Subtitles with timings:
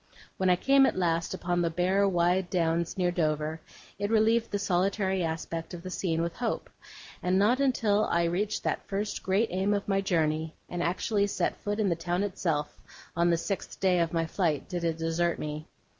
[0.37, 3.61] When I came, at last, upon the bare, wide downs near Dover,
[3.99, 6.71] it relieved the solitary aspect of the scene with hope;
[7.21, 11.55] and not until I reached that first great aim of my journey, and actually set
[11.57, 12.81] foot in the town itself,
[13.15, 15.67] on the sixth day of my flight, did it desert me.